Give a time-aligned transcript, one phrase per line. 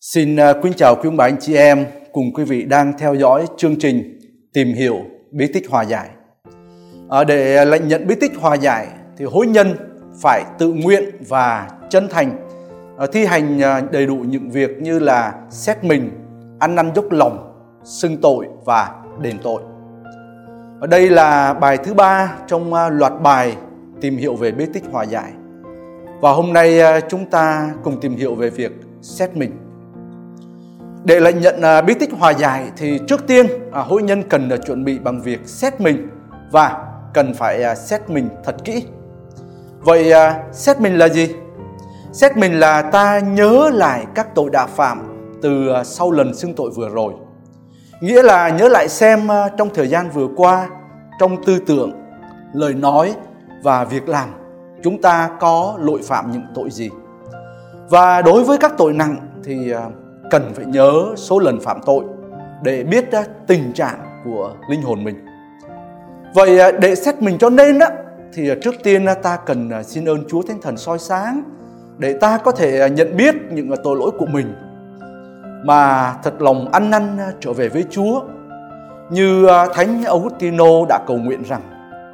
[0.00, 3.14] Xin à, kính chào quý ông bà anh chị em cùng quý vị đang theo
[3.14, 4.18] dõi chương trình
[4.52, 4.96] tìm hiểu
[5.30, 6.08] bí tích hòa giải.
[7.10, 9.74] À, để lãnh nhận bí tích hòa giải thì hối nhân
[10.22, 12.46] phải tự nguyện và chân thành
[12.98, 16.10] à, thi hành à, đầy đủ những việc như là xét mình,
[16.58, 17.52] ăn năn dốc lòng,
[17.84, 19.62] xưng tội và đền tội.
[20.80, 23.56] Ở đây là bài thứ ba trong à, loạt bài
[24.00, 25.32] tìm hiểu về bí tích hòa giải.
[26.20, 28.72] Và hôm nay chúng ta cùng tìm hiểu về việc
[29.02, 29.50] xét mình.
[31.04, 34.48] Để lãnh nhận à, bí tích hòa giải thì trước tiên à, hôn nhân cần
[34.50, 36.08] à, chuẩn bị bằng việc xét mình
[36.50, 36.84] và
[37.14, 38.84] cần phải à, xét mình thật kỹ.
[39.80, 41.34] Vậy à, xét mình là gì?
[42.12, 44.98] Xét mình là ta nhớ lại các tội đã phạm
[45.42, 47.12] từ sau lần xưng tội vừa rồi.
[48.00, 49.28] Nghĩa là nhớ lại xem
[49.58, 50.68] trong thời gian vừa qua,
[51.20, 51.92] trong tư tưởng,
[52.52, 53.14] lời nói
[53.62, 54.28] và việc làm
[54.82, 56.90] chúng ta có lỗi phạm những tội gì.
[57.90, 59.72] Và đối với các tội nặng thì
[60.30, 62.04] cần phải nhớ số lần phạm tội
[62.62, 63.04] để biết
[63.46, 65.26] tình trạng của linh hồn mình.
[66.34, 67.86] Vậy à, để xét mình cho nên đó
[68.32, 71.42] thì à, trước tiên ta cần à, xin ơn Chúa Thánh Thần soi sáng
[71.98, 74.54] để ta có thể nhận biết những tội lỗi của mình
[75.64, 78.22] mà thật lòng ăn năn trở về với Chúa.
[79.10, 81.62] Như Thánh Augustino đã cầu nguyện rằng,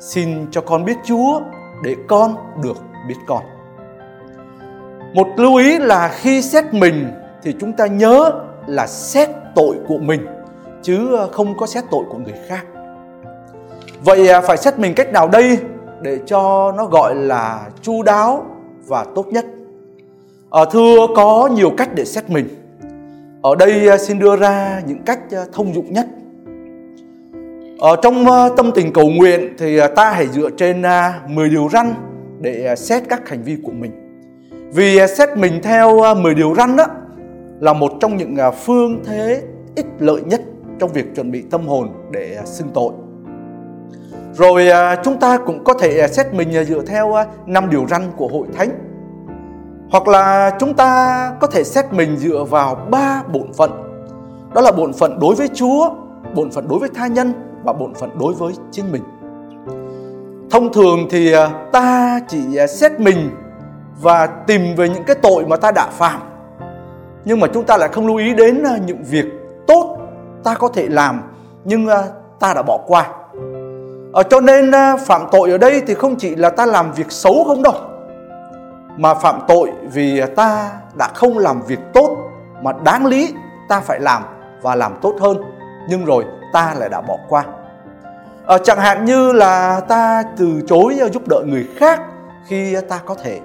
[0.00, 1.40] xin cho con biết Chúa
[1.84, 2.76] để con được
[3.08, 3.42] biết con.
[5.14, 7.10] Một lưu ý là khi xét mình
[7.46, 8.32] thì chúng ta nhớ
[8.66, 10.26] là xét tội của mình,
[10.82, 12.66] chứ ờ, không có xét tội của người khác.
[14.04, 15.58] Vậy à, phải xét mình cách nào đây
[16.02, 18.46] để cho nó gọi là chu đáo
[18.86, 19.46] và tốt nhất?
[20.50, 22.48] ở thưa, có nhiều cách để xét mình.
[23.42, 25.20] Ở đây ờ, xin đưa ra những cách
[25.52, 26.06] thông dụng nhất.
[27.78, 28.24] Ở trong
[28.56, 31.94] tâm tình cầu nguyện thì ta hãy dựa trên à, 10 điều răn
[32.40, 33.92] để xét các hành vi của mình.
[34.74, 36.86] Vì xét mình theo 10 điều răn đó
[37.60, 39.42] là một trong những à, phương thế
[39.74, 40.40] ích lợi nhất
[40.78, 42.92] trong việc chuẩn bị tâm hồn để à, xưng tội.
[44.32, 47.14] Rồi à, chúng ta cũng có thể xét mình dựa theo
[47.46, 48.70] năm điều răn của hội thánh.
[49.90, 53.70] Hoặc là chúng ta có thể xét mình dựa vào ba bổn phận.
[54.54, 55.90] Đó là bổn phận đối với Chúa,
[56.34, 57.32] bổn phận đối với tha nhân
[57.64, 59.02] và bổn phận đối với chính mình.
[60.50, 61.34] Thông thường thì
[61.72, 63.30] ta chỉ xét mình
[64.02, 66.20] và tìm về những cái tội mà ta đã phạm
[67.26, 69.26] nhưng mà chúng ta lại không lưu ý đến à, những việc
[69.66, 69.98] tốt
[70.44, 71.22] ta có thể làm
[71.64, 72.02] nhưng à,
[72.40, 73.08] ta đã bỏ qua.
[74.12, 77.12] Ở cho nên à, phạm tội ở đây thì không chỉ là ta làm việc
[77.12, 77.74] xấu không đâu
[78.96, 82.16] mà phạm tội vì ta đã không làm việc tốt
[82.62, 83.34] mà đáng lý
[83.68, 84.22] ta phải làm
[84.62, 85.36] và làm tốt hơn
[85.88, 87.44] nhưng rồi ta lại đã bỏ qua.
[88.46, 92.00] À, chẳng hạn như là ta từ chối giúp đỡ người khác
[92.46, 93.40] khi ta có thể.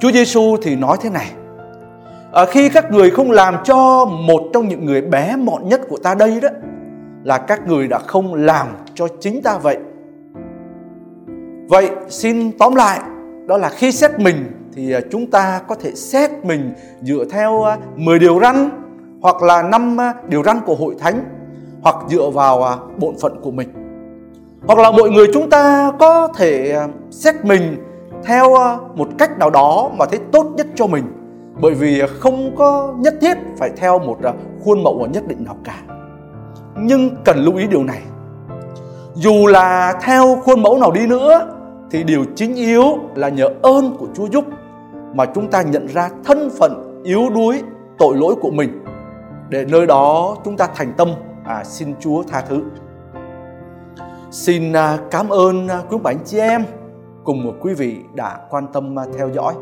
[0.00, 1.32] Chúa Giêsu thì nói thế này
[2.36, 5.96] à, khi các người không làm cho một trong những người bé mọn nhất của
[5.96, 6.48] ta đây đó
[7.24, 9.78] là các người đã không làm cho chính ta vậy.
[11.68, 13.00] Vậy xin tóm lại
[13.46, 14.36] đó là khi xét mình
[14.74, 18.70] thì ờ, chúng ta có thể xét mình dựa theo ờ, 10 điều răn
[19.22, 19.96] hoặc là năm
[20.28, 21.24] điều răn của hội thánh
[21.82, 23.68] hoặc dựa vào bổn phận của mình.
[24.66, 26.76] Hoặc là mọi người chúng ta có thể
[27.10, 27.76] xét mình
[28.24, 28.54] theo
[28.94, 31.25] một cách nào đó mà thấy tốt nhất cho mình
[31.60, 34.32] bởi vì không có nhất thiết phải theo một à,
[34.64, 35.82] khuôn mẫu nhất định nào cả
[36.76, 38.02] nhưng cần lưu ý điều này
[39.14, 41.52] dù là theo khuôn mẫu nào đi nữa
[41.90, 44.44] thì điều chính yếu là nhờ ơn của Chúa giúp
[45.14, 47.62] mà chúng ta nhận ra thân phận yếu đuối
[47.98, 48.84] tội lỗi của mình
[49.48, 51.08] để nơi đó chúng ta thành tâm
[51.44, 52.62] à, xin Chúa tha thứ.
[54.30, 56.64] Xin à, cảm ơn à, quý bạn chị em
[57.24, 59.54] cùng một quý vị đã quan tâm theo dõi.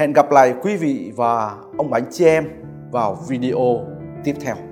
[0.00, 2.48] Hẹn gặp lại quý vị và ông bà anh chị em
[2.92, 3.86] vào video
[4.24, 4.69] tiếp theo.